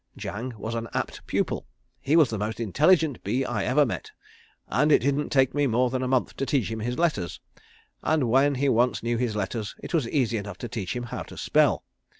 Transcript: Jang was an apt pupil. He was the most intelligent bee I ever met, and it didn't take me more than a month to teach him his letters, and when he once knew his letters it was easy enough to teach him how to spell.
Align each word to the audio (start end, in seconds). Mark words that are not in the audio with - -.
Jang 0.17 0.55
was 0.57 0.73
an 0.73 0.87
apt 0.95 1.27
pupil. 1.27 1.67
He 1.99 2.15
was 2.15 2.31
the 2.31 2.39
most 2.39 2.59
intelligent 2.59 3.23
bee 3.23 3.45
I 3.45 3.63
ever 3.65 3.85
met, 3.85 4.09
and 4.67 4.91
it 4.91 5.03
didn't 5.03 5.29
take 5.29 5.53
me 5.53 5.67
more 5.67 5.91
than 5.91 6.01
a 6.01 6.07
month 6.07 6.35
to 6.37 6.45
teach 6.47 6.71
him 6.71 6.79
his 6.79 6.97
letters, 6.97 7.39
and 8.01 8.27
when 8.27 8.55
he 8.55 8.67
once 8.67 9.03
knew 9.03 9.17
his 9.17 9.35
letters 9.35 9.75
it 9.77 9.93
was 9.93 10.09
easy 10.09 10.37
enough 10.37 10.57
to 10.57 10.67
teach 10.67 10.95
him 10.95 11.03
how 11.03 11.21
to 11.21 11.37
spell. 11.37 11.83